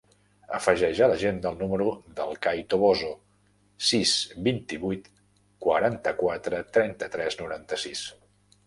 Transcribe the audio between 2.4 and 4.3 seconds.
Cai Toboso: sis,